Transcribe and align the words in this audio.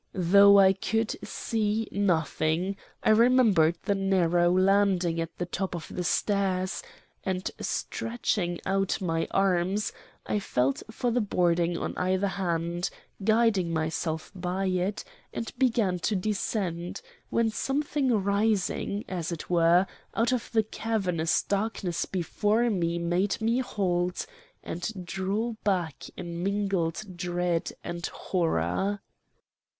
Though 0.15 0.57
I 0.57 0.73
could 0.73 1.15
see 1.23 1.87
nothing, 1.91 2.75
I 3.03 3.11
remembered 3.11 3.75
the 3.83 3.93
narrow 3.93 4.49
landing 4.51 5.21
at 5.21 5.37
the 5.37 5.45
top 5.45 5.75
of 5.75 5.89
the 5.95 6.03
stairs, 6.03 6.81
and, 7.23 7.51
stretching 7.59 8.59
out 8.65 8.99
my 8.99 9.27
arms, 9.29 9.93
I 10.25 10.39
felt 10.39 10.81
for 10.89 11.11
the 11.11 11.21
boarding 11.21 11.77
on 11.77 11.95
either 11.99 12.25
hand, 12.29 12.89
guilding 13.23 13.71
myself 13.71 14.31
by 14.33 14.65
it, 14.65 15.03
and 15.31 15.51
began 15.59 15.99
to 15.99 16.15
descend, 16.15 17.03
when 17.29 17.51
something 17.51 18.11
rising, 18.11 19.05
as 19.07 19.31
it 19.31 19.51
were, 19.51 19.85
out 20.15 20.31
of 20.33 20.51
the 20.51 20.63
cavernous 20.63 21.43
darkness 21.43 22.07
before 22.07 22.71
me 22.71 22.97
made 22.97 23.39
me 23.39 23.59
halt 23.59 24.25
and 24.63 25.05
draw 25.05 25.53
back 25.63 26.05
in 26.17 26.41
mingled 26.41 27.03
dread 27.15 27.71
and 27.83 28.07
horror. 28.07 28.99